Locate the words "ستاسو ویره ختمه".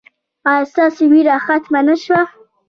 0.71-1.81